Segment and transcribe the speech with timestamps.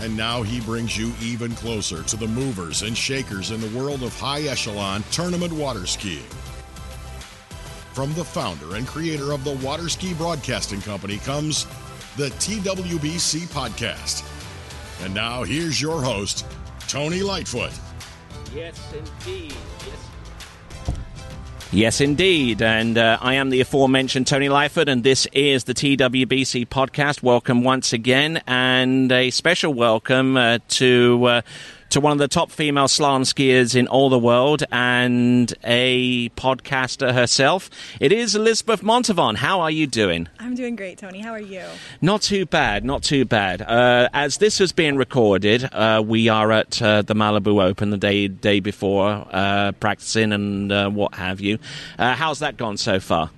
[0.00, 4.02] And now he brings you even closer to the movers and shakers in the world
[4.02, 6.26] of high echelon tournament water skiing.
[7.92, 11.64] From the founder and creator of the Water Ski Broadcasting Company comes
[12.16, 14.28] the TWBC Podcast.
[15.04, 16.44] And now here's your host,
[16.88, 17.72] Tony Lightfoot.
[18.52, 19.54] Yes, indeed.
[19.86, 20.13] Yes.
[21.74, 22.62] Yes, indeed.
[22.62, 27.20] And uh, I am the aforementioned Tony Lightfoot, and this is the TWBC podcast.
[27.20, 31.24] Welcome once again, and a special welcome uh, to.
[31.24, 31.42] Uh,
[31.94, 37.14] to one of the top female slalom skiers in all the world and a podcaster
[37.14, 37.70] herself.
[38.00, 39.36] It is Elizabeth Montavon.
[39.36, 40.28] How are you doing?
[40.40, 41.20] I'm doing great, Tony.
[41.20, 41.62] How are you?
[42.00, 43.62] Not too bad, not too bad.
[43.62, 47.96] Uh, as this is being recorded, uh, we are at uh, the Malibu Open the
[47.96, 51.60] day day before, uh, practicing and uh, what have you.
[51.96, 53.30] Uh, how's that gone so far?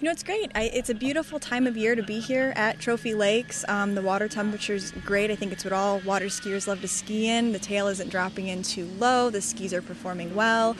[0.00, 0.50] You know, it's great.
[0.54, 3.66] I, it's a beautiful time of year to be here at Trophy Lakes.
[3.68, 5.30] Um, the water temperature is great.
[5.30, 7.52] I think it's what all water skiers love to ski in.
[7.52, 9.28] The tail isn't dropping in too low.
[9.28, 10.74] The skis are performing well.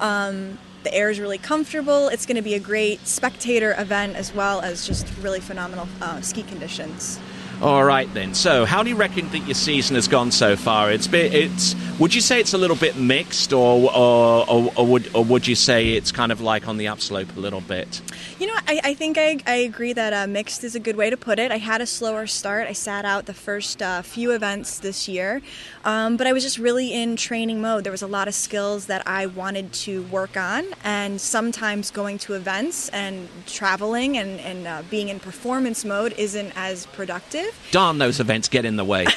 [0.00, 2.08] Um, the air is really comfortable.
[2.08, 6.22] It's going to be a great spectator event as well as just really phenomenal uh,
[6.22, 7.20] ski conditions.
[7.60, 8.34] All right then.
[8.34, 10.90] So, how do you reckon that your season has gone so far?
[10.90, 11.76] It's been, it's.
[12.00, 15.46] Would you say it's a little bit mixed, or or, or, or would or would
[15.46, 18.00] you say it's kind of like on the upslope a little bit?
[18.40, 21.10] You know, I, I think I, I agree that uh, mixed is a good way
[21.10, 21.52] to put it.
[21.52, 22.66] I had a slower start.
[22.66, 25.40] I sat out the first uh, few events this year,
[25.84, 27.84] um, but I was just really in training mode.
[27.84, 32.18] There was a lot of skills that I wanted to work on, and sometimes going
[32.18, 37.51] to events and traveling and, and uh, being in performance mode isn't as productive.
[37.70, 39.06] Darn, those events get in the way.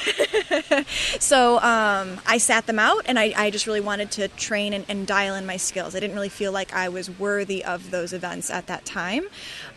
[1.20, 4.84] So um, I sat them out, and I, I just really wanted to train and,
[4.88, 5.94] and, dial in my skills.
[5.94, 9.26] I didn't really feel like I was worthy of those events at that time.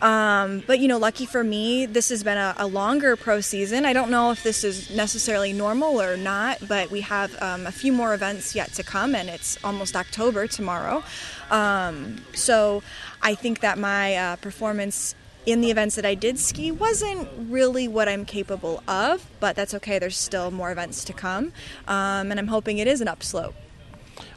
[0.02, 3.84] Um, but you know, lucky for me, this has been a, a, longer pro season.
[3.84, 7.72] I don't know if this is necessarily normal or not, but we have um, a
[7.72, 11.02] few more events yet to come, and it's almost October tomorrow.
[11.50, 12.82] Um, so
[13.22, 15.14] I think that my uh, performance
[15.52, 19.74] in the events that I did ski wasn't really what I'm capable of, but that's
[19.74, 19.98] okay.
[19.98, 21.52] There's still more events to come,
[21.88, 23.54] um, and I'm hoping it is an upslope.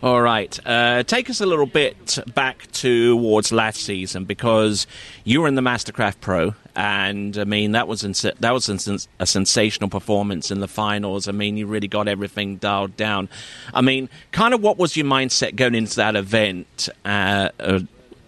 [0.02, 0.60] All right.
[0.66, 4.88] Uh, take us a little bit back towards last season because
[5.24, 8.70] you were in the Mastercraft Pro, and I mean that was that was
[9.20, 11.28] a sensational performance in the finals.
[11.28, 13.30] I mean, you really got everything dialed down.
[13.74, 16.90] I mean, kind of what was your mindset going into that event?
[17.06, 17.80] Uh, uh,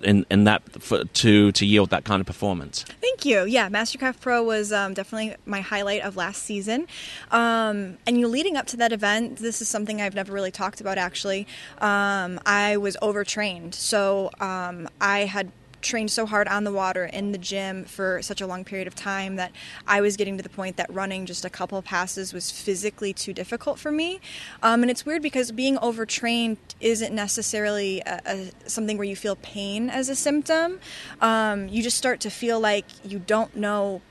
[0.01, 2.83] in, in that for, to to yield that kind of performance.
[3.01, 3.45] Thank you.
[3.45, 6.87] Yeah, Mastercraft Pro was um, definitely my highlight of last season.
[7.31, 10.81] Um, and you leading up to that event, this is something I've never really talked
[10.81, 10.97] about.
[10.97, 11.47] Actually,
[11.79, 15.51] um, I was overtrained, so um, I had
[15.85, 18.95] trained so hard on the water in the gym for such a long period of
[18.95, 19.51] time that
[19.87, 23.31] I was getting to the point that running just a couple passes was physically too
[23.31, 24.19] difficult for me.
[24.61, 29.37] Um, and it's weird because being overtrained isn't necessarily a, a, something where you feel
[29.37, 30.79] pain as a symptom.
[31.21, 34.01] Um, you just start to feel like you don't know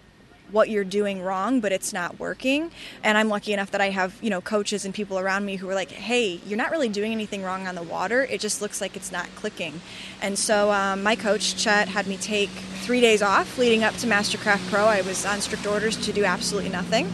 [0.50, 2.70] what you're doing wrong, but it's not working.
[3.02, 5.68] And I'm lucky enough that I have, you know, coaches and people around me who
[5.68, 8.24] are like, hey, you're not really doing anything wrong on the water.
[8.24, 9.80] It just looks like it's not clicking.
[10.20, 14.06] And so um, my coach, Chet, had me take three days off leading up to
[14.06, 14.84] Mastercraft Pro.
[14.84, 17.10] I was on strict orders to do absolutely nothing.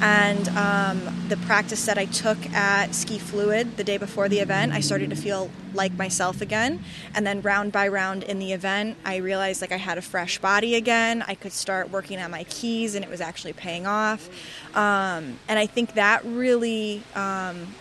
[0.00, 4.72] And um, the practice that I took at Ski Fluid the day before the event,
[4.72, 6.82] I started to feel like myself again.
[7.14, 10.38] And then round by round in the event, I realized like I had a fresh
[10.38, 11.22] body again.
[11.26, 14.28] I could start working on my keys, and it was actually paying off.
[14.74, 17.02] Um, and I think that really.
[17.14, 17.74] Um,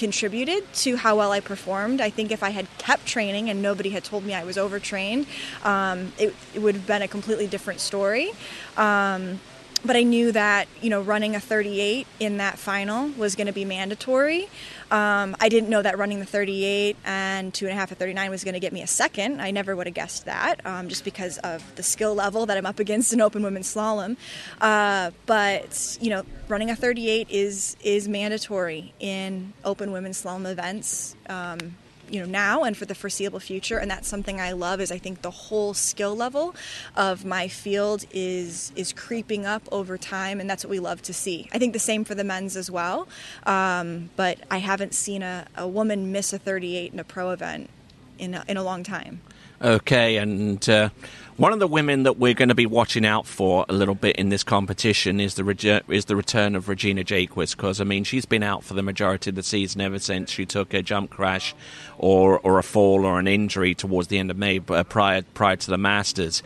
[0.00, 2.00] contributed to how well I performed.
[2.00, 5.26] I think if I had kept training and nobody had told me I was overtrained,
[5.62, 8.30] um, it, it, would have been a completely different story.
[8.78, 9.40] Um,
[9.84, 13.52] but I knew that you know running a 38 in that final was going to
[13.52, 14.48] be mandatory.
[14.90, 18.30] Um, I didn't know that running the 38 and two and a half at 39
[18.30, 19.40] was going to get me a second.
[19.40, 22.66] I never would have guessed that, um, just because of the skill level that I'm
[22.66, 24.16] up against in open women's slalom.
[24.60, 31.14] Uh, but you know, running a 38 is is mandatory in open women's slalom events.
[31.28, 31.76] Um,
[32.10, 34.98] you know now and for the foreseeable future and that's something I love is I
[34.98, 36.54] think the whole skill level
[36.96, 41.12] of my field is is creeping up over time and that's what we love to
[41.12, 41.48] see.
[41.52, 43.08] I think the same for the men's as well
[43.44, 47.70] um, but I haven't seen a, a woman miss a 38 in a pro event
[48.18, 49.20] in a, in a long time
[49.62, 50.88] Okay, and uh,
[51.36, 54.16] one of the women that we're going to be watching out for a little bit
[54.16, 58.04] in this competition is the rege- is the return of Regina Jaquess because I mean
[58.04, 61.10] she's been out for the majority of the season ever since she took a jump
[61.10, 61.54] crash
[61.98, 65.56] or or a fall or an injury towards the end of May uh, prior prior
[65.56, 66.42] to the Masters.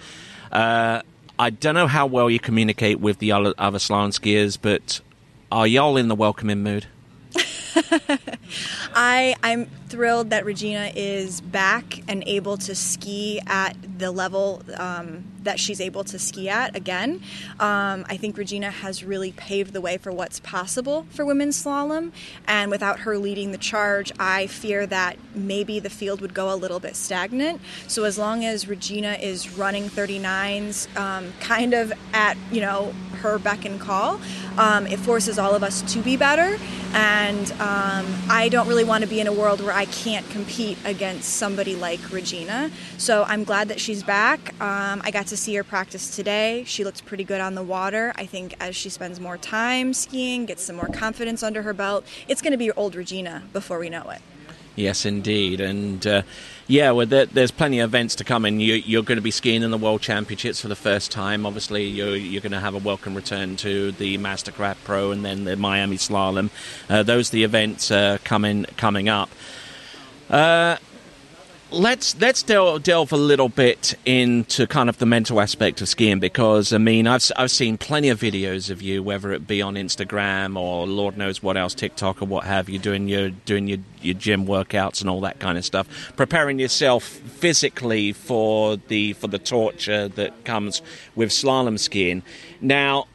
[0.50, 1.02] Uh,
[1.38, 5.00] I don't know how well you communicate with the other, other slalom skiers, but
[5.52, 6.86] are y'all in the welcoming mood?
[8.94, 15.24] I I'm thrilled that Regina is back and able to ski at the level um,
[15.44, 17.22] that she's able to ski at again.
[17.60, 22.12] Um, I think Regina has really paved the way for what's possible for women's slalom,
[22.46, 26.56] and without her leading the charge, I fear that maybe the field would go a
[26.56, 27.60] little bit stagnant.
[27.88, 33.38] So as long as Regina is running 39s, um, kind of at you know her
[33.38, 34.20] beck and call,
[34.58, 36.58] um, it forces all of us to be better.
[36.92, 40.78] And um, I don't really want to be in a world where I can't compete
[40.84, 42.70] against somebody like Regina.
[42.98, 44.50] So I'm glad that she's back.
[44.60, 46.64] Um, I got to see her practice today.
[46.64, 48.12] She looked pretty good on the water.
[48.16, 52.04] I think as she spends more time skiing, gets some more confidence under her belt,
[52.28, 54.22] it's going to be old Regina before we know it.
[54.76, 56.22] Yes, indeed, and uh,
[56.66, 59.30] yeah, well, there, there's plenty of events to come, and you, are going to be
[59.30, 61.46] skiing in the World Championships for the first time.
[61.46, 65.44] Obviously, you're, you're going to have a welcome return to the Mastercraft Pro and then
[65.44, 66.50] the Miami Slalom.
[66.90, 69.30] Uh, those are the events uh, coming coming up.
[71.70, 76.20] Let's let's delve, delve a little bit into kind of the mental aspect of skiing
[76.20, 79.74] because I mean I've I've seen plenty of videos of you whether it be on
[79.74, 83.78] Instagram or Lord knows what else TikTok or what have you doing your doing your
[84.02, 89.26] your gym workouts and all that kind of stuff preparing yourself physically for the for
[89.26, 90.80] the torture that comes
[91.16, 92.22] with slalom skiing.
[92.60, 93.08] Now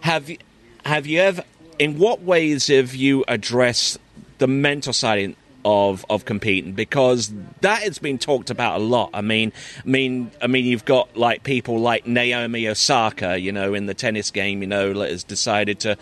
[0.00, 0.38] have you
[0.86, 1.44] have you ever
[1.78, 3.98] in what ways have you addressed
[4.38, 5.36] the mental side
[5.66, 9.10] of of competing because that has been talked about a lot.
[9.12, 9.52] I mean,
[9.84, 13.94] I mean, I mean, you've got like people like Naomi Osaka, you know, in the
[13.94, 15.98] tennis game, you know, has decided to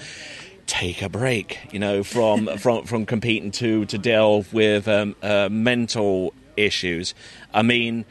[0.66, 5.48] take a break, you know, from from from competing to to delve with um, uh,
[5.50, 7.14] mental issues.
[7.54, 8.04] I mean,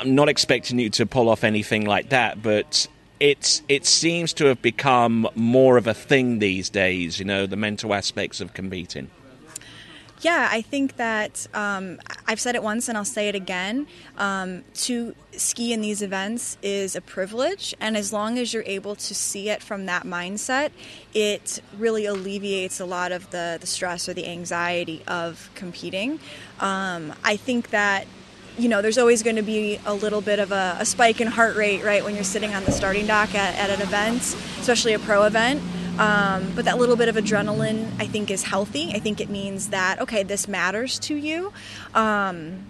[0.00, 2.88] I'm not expecting you to pull off anything like that, but
[3.20, 7.20] it's it seems to have become more of a thing these days.
[7.20, 9.08] You know, the mental aspects of competing.
[10.24, 13.86] Yeah, I think that um, I've said it once and I'll say it again.
[14.16, 18.94] Um, to ski in these events is a privilege, and as long as you're able
[18.94, 20.70] to see it from that mindset,
[21.12, 26.18] it really alleviates a lot of the, the stress or the anxiety of competing.
[26.58, 28.06] Um, I think that
[28.56, 31.26] you know, there's always going to be a little bit of a, a, spike in
[31.26, 34.22] heart rate, right, when you're sitting on the starting dock at, at an event,
[34.60, 35.60] especially a pro event.
[35.98, 38.92] Um, but that little bit of adrenaline, I think, is healthy.
[38.92, 41.52] I think it means that, okay, this matters to you.
[41.94, 42.66] Um,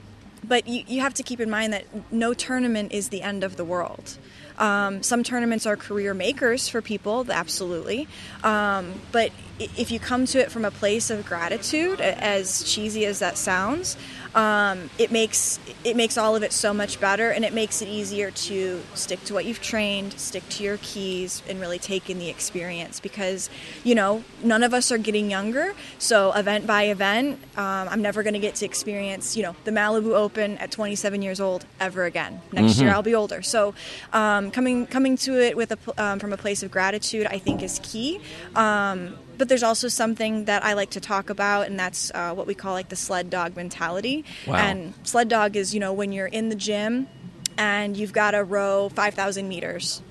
[0.47, 3.57] but you, you have to keep in mind that no tournament is the end of
[3.57, 4.19] the world.
[4.59, 8.07] Um, some tournaments are career makers for people, absolutely.
[8.43, 13.21] Um, but if you come to it from a place of gratitude, as cheesy as
[13.21, 13.97] that sounds,
[14.35, 17.89] um, it makes it makes all of it so much better, and it makes it
[17.89, 22.19] easier to stick to what you've trained, stick to your keys, and really take in
[22.19, 22.99] the experience.
[22.99, 23.49] Because
[23.85, 28.25] you know, none of us are getting younger, so event by event, um, I'm never
[28.25, 32.05] going to get to experience you know the Malibu Open at 27 years old ever
[32.05, 32.41] again.
[32.53, 32.83] Next mm-hmm.
[32.87, 33.75] year I'll be older, so
[34.13, 37.63] um, coming coming to it with a um, from a place of gratitude, I think
[37.63, 38.21] is key.
[38.57, 42.47] Um, but there's also something that I like to talk about, and that's uh, what
[42.47, 44.25] we call like the sled dog mentality.
[44.47, 44.57] Wow.
[44.57, 47.09] And sled dog is, you know, when you're in the gym
[47.57, 50.03] and you've got to row 5,000 meters.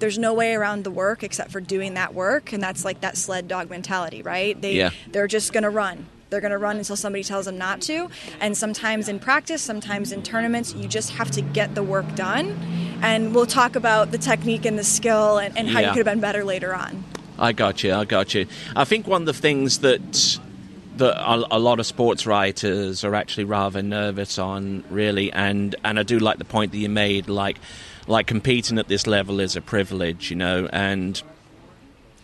[0.00, 3.16] There's no way around the work except for doing that work, and that's like that
[3.16, 4.60] sled dog mentality, right?
[4.60, 4.90] They yeah.
[5.12, 6.06] they're just gonna run.
[6.30, 8.08] They're going to run until somebody tells them not to.
[8.40, 12.50] And sometimes in practice, sometimes in tournaments, you just have to get the work done.
[13.02, 15.88] And we'll talk about the technique and the skill and, and how yeah.
[15.88, 17.04] you could have been better later on.
[17.40, 17.94] I got you.
[17.94, 18.46] I got you.
[18.76, 20.38] I think one of the things that
[20.96, 26.02] that a, lot of sports writers are actually rather nervous on, really, and and I
[26.02, 27.58] do like the point that you made, like
[28.06, 31.22] like competing at this level is a privilege, you know, and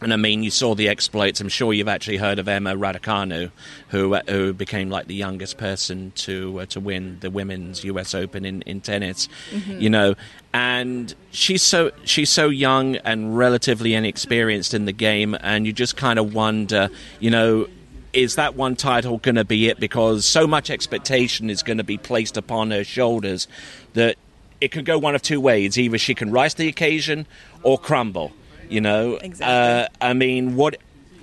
[0.01, 1.41] and I mean, you saw the exploits.
[1.41, 3.51] I'm sure you've actually heard of Emma Raducanu,
[3.89, 8.15] who uh, who became like the youngest person to uh, to win the women's U.S.
[8.15, 9.29] Open in, in tennis.
[9.51, 9.81] Mm-hmm.
[9.81, 10.15] You know,
[10.53, 15.97] and she's so she's so young and relatively inexperienced in the game, and you just
[15.97, 17.67] kind of wonder, you know,
[18.13, 19.81] is that one title going to be it?
[19.81, 23.49] Because so much expectation is going to be placed upon her shoulders
[23.95, 24.17] that
[24.61, 25.79] it can go one of two ways.
[25.79, 27.27] Either she can rise to the occasion
[27.63, 28.33] or crumble.
[28.69, 29.55] You know, Exactly.
[29.55, 30.77] uh, I mean, what?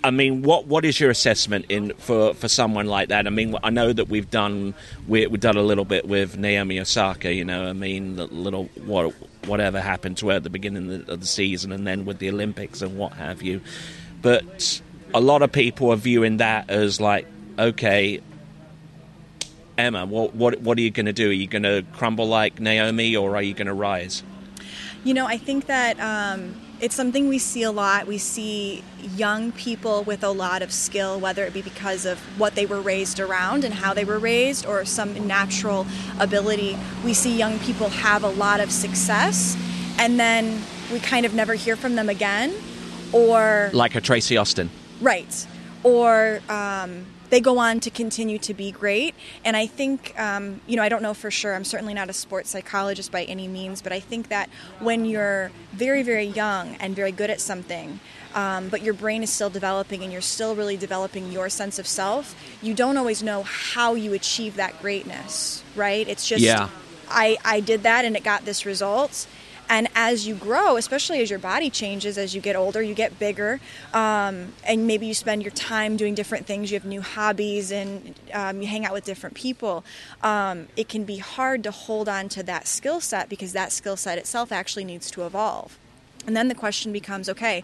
[0.06, 3.26] I mean, what what is your assessment in for, for someone like that?
[3.26, 4.74] I mean, I know that we've done
[5.08, 7.34] we, we've done a little bit with Naomi Osaka.
[7.34, 9.14] You know, I mean, the little what
[9.46, 12.20] whatever happened to her at the beginning of the, of the season, and then with
[12.20, 13.62] the Olympics and what have you.
[14.22, 14.82] But
[15.14, 17.26] a lot of people are viewing that as like,
[17.58, 18.20] okay,
[19.78, 21.30] Emma, what what what are you going to do?
[21.30, 24.22] Are you going to crumble like Naomi, or are you going to rise?
[25.04, 28.08] You know, I think that um, it's something we see a lot.
[28.08, 28.84] We see
[29.16, 32.82] young people with a lot of skill, whether it be because of what they were
[32.82, 35.86] raised around and how they were raised, or some natural
[36.20, 36.78] ability.
[37.04, 39.58] We see young people have a lot of success,
[39.98, 40.62] and then
[40.92, 42.54] we kind of never hear from them again,
[43.12, 44.70] or Like a Tracy Austin.
[45.02, 45.48] Right.
[45.84, 49.16] Or um, they go on to continue to be great.
[49.44, 51.56] And I think, um, you know, I don't know for sure.
[51.56, 55.50] I'm certainly not a sports psychologist by any means, but I think that when you're
[55.72, 58.00] very, very young and very good at something,
[58.36, 61.88] um, but your brain is still developing and you're still really developing your sense of
[61.88, 66.08] self, you don't always know how you achieve that greatness, right?
[66.08, 66.70] It's just, Yeah.
[67.10, 69.26] I, I did that and it got this result.
[69.74, 73.18] And as you grow, especially as your body changes, as you get older, you get
[73.18, 73.60] bigger,
[73.92, 76.70] um, and maybe you spend your time doing different things.
[76.70, 79.84] You have new hobbies, and um, you hang out with different people.
[80.22, 83.98] Um, it can be hard to hold on to that skill set because that skill
[83.98, 85.80] set itself actually needs to evolve.
[86.28, 87.64] And then the question becomes okay,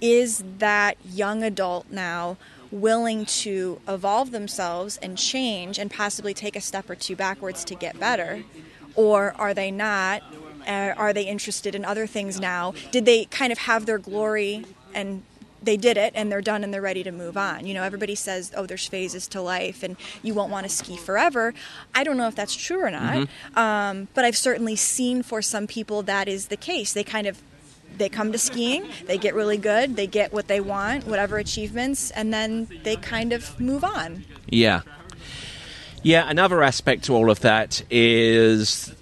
[0.00, 2.36] is that young adult now
[2.70, 7.74] willing to evolve themselves and change and possibly take a step or two backwards to
[7.74, 8.44] get better?
[8.94, 10.22] Or are they not?
[10.66, 12.74] Uh, are they interested in other things now?
[12.90, 15.22] Did they kind of have their glory and
[15.62, 17.66] they did it and they're done and they're ready to move on.
[17.66, 20.96] You know, everybody says, oh, there's phases to life and you won't want to ski
[20.96, 21.54] forever.
[21.94, 25.66] I don't know if that's true or not, um, but I've certainly seen for some
[25.66, 26.92] people that is the case.
[26.92, 27.42] They kind of
[27.96, 32.12] they come to skiing, they get really good, they get what they want, whatever achievements,
[32.12, 34.24] and then they kind of move on.
[34.46, 34.82] Yeah.
[36.04, 38.94] Yeah, another aspect to all of that is,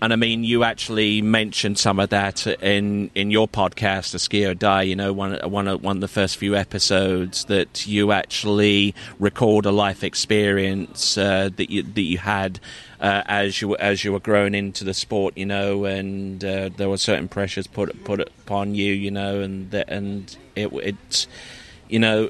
[0.00, 4.46] and I mean, you actually mentioned some of that in, in your podcast, A Ski
[4.46, 8.12] or Die, you know, one, one, of- one of the first few episodes that you
[8.12, 12.60] actually record a life experience uh, that, you, that you had
[13.00, 16.88] uh, as you as you were growing into the sport, you know, and uh, there
[16.88, 21.28] were certain pressures put put upon you, you know, and and it it's
[21.88, 22.28] you know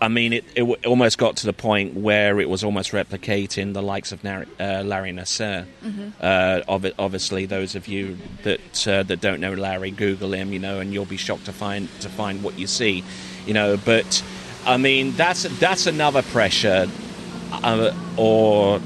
[0.00, 3.82] I mean, it, it almost got to the point where it was almost replicating the
[3.82, 5.66] likes of Nar- uh, Larry Nassar.
[6.20, 10.60] Uh, ob- obviously, those of you that uh, that don't know Larry, Google him, you
[10.60, 13.02] know, and you'll be shocked to find to find what you see,
[13.44, 13.76] you know.
[13.76, 14.22] But
[14.64, 16.86] I mean, that's that's another pressure,
[17.52, 18.80] uh, or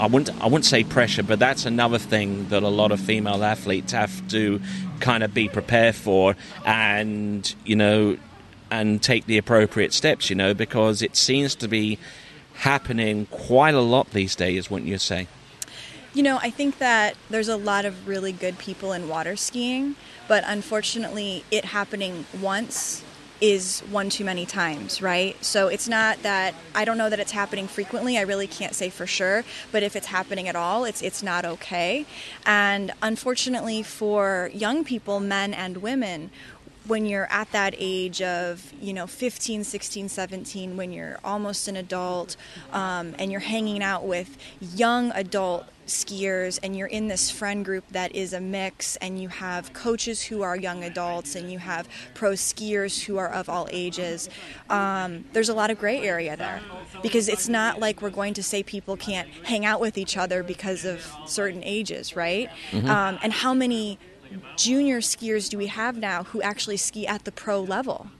[0.00, 3.44] I wouldn't I wouldn't say pressure, but that's another thing that a lot of female
[3.44, 4.60] athletes have to
[4.98, 6.34] kind of be prepared for,
[6.64, 8.16] and you know,
[8.70, 11.98] and take the appropriate steps, you know, because it seems to be
[12.54, 15.28] happening quite a lot these days, wouldn't you say?
[16.14, 19.94] You know, I think that there's a lot of really good people in water skiing,
[20.26, 23.04] but unfortunately, it happening once
[23.40, 25.36] is one too many times, right?
[25.44, 28.18] So it's not that I don't know that it's happening frequently.
[28.18, 31.44] I really can't say for sure, but if it's happening at all, it's it's not
[31.44, 32.04] okay.
[32.44, 36.30] And unfortunately for young people, men and women,
[36.88, 41.76] when you're at that age of you know 15 16 17 when you're almost an
[41.76, 42.36] adult
[42.72, 47.84] um, and you're hanging out with young adult skiers and you're in this friend group
[47.90, 51.88] that is a mix and you have coaches who are young adults and you have
[52.14, 54.28] pro skiers who are of all ages
[54.68, 56.60] um, there's a lot of gray area there.
[57.02, 60.42] Because it's not like we're going to say people can't hang out with each other
[60.42, 62.50] because of certain ages right?
[62.88, 63.98] Um, and how many
[64.56, 68.10] junior skiers do we have now who actually ski at the pro level?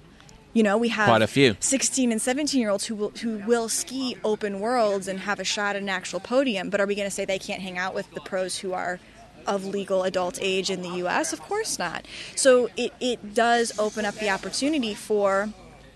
[0.54, 1.56] You know, we have Quite a few.
[1.60, 5.44] 16 and 17 year olds who will, who will ski open worlds and have a
[5.44, 7.94] shot at an actual podium, but are we going to say they can't hang out
[7.94, 8.98] with the pros who are
[9.46, 11.32] of legal adult age in the US?
[11.32, 12.06] Of course not.
[12.34, 15.50] So it, it does open up the opportunity for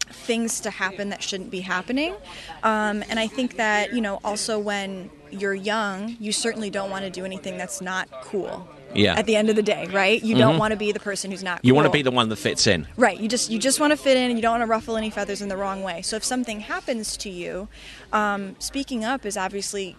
[0.07, 2.15] things to happen that shouldn't be happening.
[2.63, 7.05] Um, and I think that, you know, also when you're young, you certainly don't want
[7.05, 8.69] to do anything that's not cool.
[8.95, 9.19] Yeah.
[9.19, 10.23] At the end of the day, right?
[10.23, 11.65] You don't want to be the person who's not.
[11.65, 12.87] You want to be the one that fits in.
[12.97, 13.19] Right.
[13.19, 15.11] You just you just want to fit in, and you don't want to ruffle any
[15.11, 16.03] feathers in the wrong way.
[16.03, 17.69] So if something happens to you,
[18.13, 19.97] um, speaking up is obviously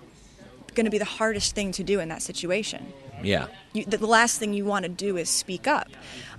[0.73, 2.93] going to be the hardest thing to do in that situation.
[3.21, 3.47] Yeah.
[3.73, 5.87] You, the last thing you want to do is speak up.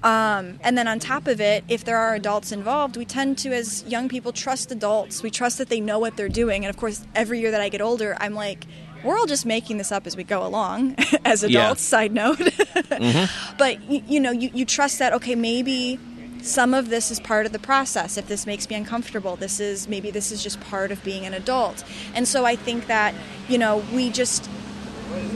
[0.02, 3.54] Um, and then on top of it, if there are adults involved, we tend to,
[3.54, 5.22] as young people, trust adults.
[5.22, 6.64] We trust that they know what they're doing.
[6.64, 8.66] And of course, every year that I get older, I'm like,
[9.04, 11.98] we're all just making this up as we go along as adults, Yeah.
[11.98, 12.38] side note.
[12.38, 13.54] Mm-hmm.
[13.58, 15.98] But, you, you know, you, you trust that, okay, maybe
[16.42, 18.16] some of this is part of the process.
[18.16, 21.34] If this makes me uncomfortable, this is maybe this is just part of being an
[21.34, 21.84] adult.
[22.14, 23.14] And so I think that,
[23.48, 24.48] you know, we just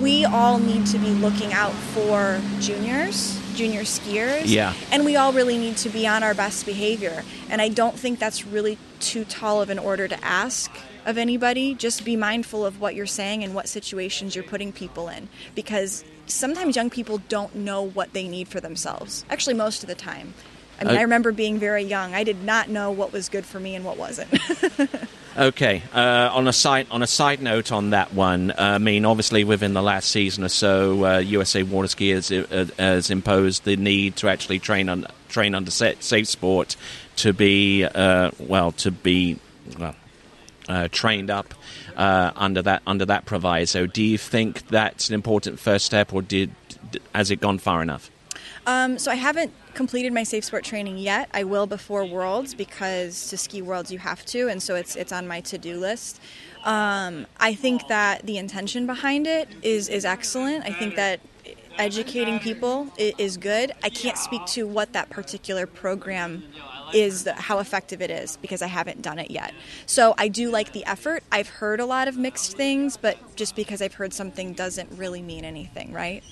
[0.03, 4.43] we all need to be looking out for juniors, junior skiers.
[4.47, 4.75] Yeah.
[4.91, 7.23] And we all really need to be on our best behavior.
[7.49, 10.71] And I don't think that's really too tall of an order to ask
[11.09, 11.75] of anybody.
[11.75, 15.29] Just be mindful of what you're saying and what situations you're putting people in.
[15.55, 19.25] Because sometimes young people don't know what they need for themselves.
[19.31, 20.35] Actually, most of the time.
[20.81, 22.15] I mean, Uh, I remember being very young.
[22.15, 24.31] I did not know what was good for me and what wasn't.
[25.39, 25.85] Okay.
[25.95, 29.45] Uh, on a side on a side note on that one, uh, I mean, obviously
[29.45, 33.77] within the last season or so, uh, USA Water Ski has, uh, has imposed the
[33.77, 36.75] need to actually train on train under sa- safe sport
[37.17, 39.39] to be uh, well to be
[39.79, 39.95] well
[40.69, 41.55] uh, trained up
[41.97, 43.87] uh, under that under that proviso.
[43.87, 46.51] Do you think that's an important first step, or did
[47.15, 48.11] has it gone far enough?
[48.67, 51.31] Um, so I haven't completed my safe sport training yet.
[51.33, 55.13] I will before Worlds because to ski Worlds you have to, and so it's it's
[55.13, 56.21] on my to do list.
[56.65, 60.65] Um, I think that the intention behind it is is excellent.
[60.65, 61.21] I think that
[61.79, 63.73] educating people is good.
[63.83, 66.43] I can't speak to what that particular program
[66.95, 69.53] is, how effective it is, because I haven't done it yet.
[69.87, 71.23] So I do like the effort.
[71.31, 75.23] I've heard a lot of mixed things, but just because I've heard something doesn't really
[75.23, 76.23] mean anything, right?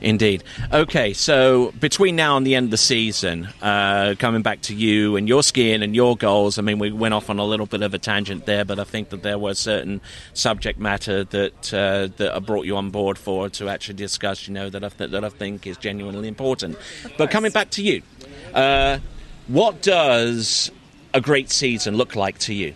[0.00, 0.44] Indeed.
[0.72, 5.16] Okay, so between now and the end of the season, uh, coming back to you
[5.16, 7.82] and your skiing and your goals, I mean, we went off on a little bit
[7.82, 10.00] of a tangent there, but I think that there was certain
[10.32, 14.46] subject matter that uh, that I brought you on board for to actually discuss.
[14.46, 16.78] You know that I th- that I think is genuinely important.
[17.18, 18.02] But coming back to you,
[18.54, 18.98] uh,
[19.46, 20.70] what does
[21.12, 22.74] a great season look like to you,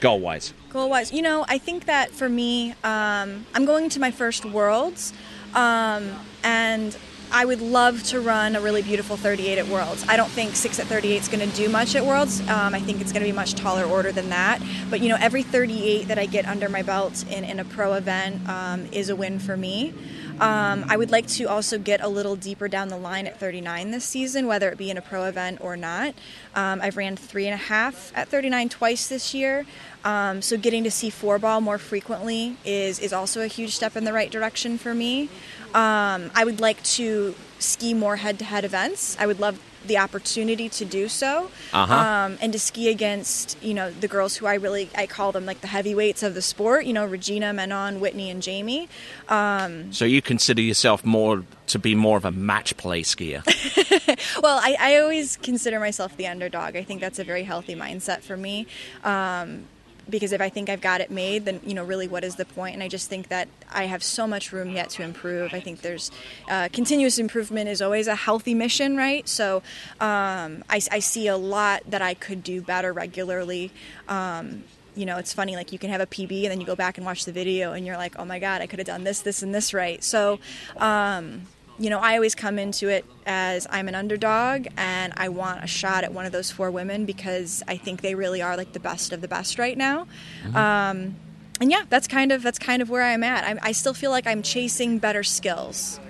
[0.00, 0.52] goal wise?
[0.70, 4.44] Goal wise, you know, I think that for me, um, I'm going to my first
[4.44, 5.12] Worlds,
[5.54, 6.10] um,
[6.44, 6.96] and
[7.32, 10.04] I would love to run a really beautiful 38 at Worlds.
[10.08, 12.40] I don't think 6 at 38 is going to do much at Worlds.
[12.48, 14.60] Um, I think it's going to be much taller order than that.
[14.90, 17.92] But, you know, every 38 that I get under my belt in, in a pro
[17.92, 19.94] event um, is a win for me.
[20.40, 23.90] Um, I would like to also get a little deeper down the line at 39
[23.90, 26.14] this season, whether it be in a pro event or not.
[26.54, 29.66] Um, I've ran three and a half at 39 twice this year,
[30.02, 33.96] um, so getting to see four ball more frequently is is also a huge step
[33.96, 35.28] in the right direction for me.
[35.74, 39.16] Um, I would like to ski more head-to-head events.
[39.20, 41.94] I would love the opportunity to do so, Uh-huh.
[41.94, 45.46] um, and to ski against you know the girls who I really I call them
[45.46, 46.84] like the heavyweights of the sport.
[46.84, 48.88] You know Regina, Manon, Whitney, and Jamie.
[49.30, 53.42] So you consider yourself more to be more of a match play skier?
[54.42, 56.76] Well, I, I always consider myself the underdog.
[56.76, 58.66] I think that's a very healthy mindset for me.
[59.04, 59.64] Um,
[60.10, 62.44] because if I think I've got it made, then you know, really, what is the
[62.44, 62.74] point?
[62.74, 65.54] And I just think that I have so much room yet to improve.
[65.54, 66.10] I think there's
[66.48, 69.28] uh, continuous improvement is always a healthy mission, right?
[69.28, 69.62] So
[70.00, 73.70] um, I, I see a lot that I could do better regularly.
[74.08, 76.76] Um, you know, it's funny, like you can have a PB and then you go
[76.76, 79.04] back and watch the video and you're like, oh my God, I could have done
[79.04, 80.02] this, this, and this right.
[80.02, 80.40] So,
[80.76, 81.42] um,
[81.80, 85.66] you know, I always come into it as I'm an underdog and I want a
[85.66, 88.80] shot at one of those four women because I think they really are like the
[88.80, 90.06] best of the best right now.
[90.54, 91.16] Um,
[91.58, 93.44] and yeah, that's kind of that's kind of where I'm at.
[93.44, 96.00] I'm, I still feel like I'm chasing better skills.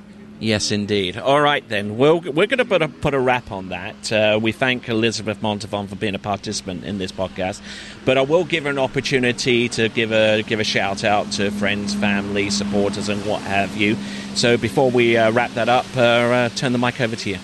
[0.40, 1.18] Yes, indeed.
[1.18, 1.98] All right, then.
[1.98, 4.10] We'll, we're going to put a, put a wrap on that.
[4.10, 7.60] Uh, we thank Elizabeth Montavon for being a participant in this podcast.
[8.06, 11.50] But I will give her an opportunity to give a, give a shout out to
[11.50, 13.96] friends, family, supporters, and what have you.
[14.34, 17.38] So before we uh, wrap that up, uh, uh, turn the mic over to you.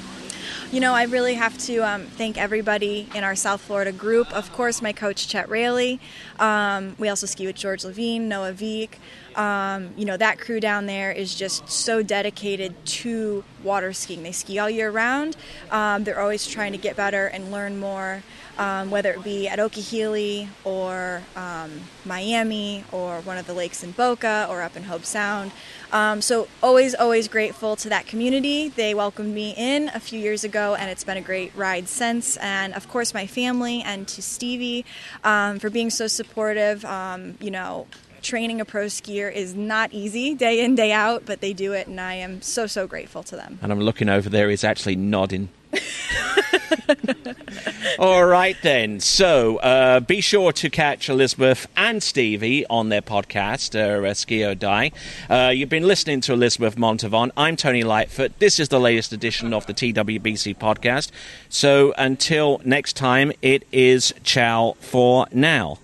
[0.72, 4.32] You know, I really have to um, thank everybody in our South Florida group.
[4.32, 6.00] Of course, my coach Chet Raley.
[6.40, 8.94] Um, we also ski with George Levine, Noah Veek.
[9.36, 14.24] Um, you know, that crew down there is just so dedicated to water skiing.
[14.24, 15.36] They ski all year round.
[15.70, 18.24] Um, they're always trying to get better and learn more,
[18.58, 21.70] um, whether it be at Okeeheelee or um,
[22.04, 25.52] Miami or one of the lakes in Boca or up in Hobe Sound.
[25.92, 28.68] Um, so always, always grateful to that community.
[28.68, 32.36] They welcomed me in a few years ago, and it's been a great ride since.
[32.38, 34.84] And of course, my family and to Stevie
[35.22, 36.84] um, for being so supportive.
[36.84, 37.86] Um, you know,
[38.22, 41.86] training a pro skier is not easy day in day out, but they do it,
[41.86, 43.58] and I am so so grateful to them.
[43.62, 45.48] And I'm looking over there, he's actually nodding
[47.98, 49.00] All right, then.
[49.00, 54.92] So uh, be sure to catch Elizabeth and Stevie on their podcast, uh, Ski Die.
[55.28, 57.30] Uh, you've been listening to Elizabeth Montavon.
[57.36, 58.38] I'm Tony Lightfoot.
[58.38, 61.10] This is the latest edition of the TWBC podcast.
[61.48, 65.78] So until next time, it is ciao for now.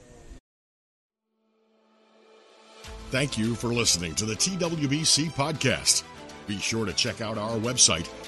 [3.10, 6.02] Thank you for listening to the TWBC podcast.
[6.46, 8.08] Be sure to check out our website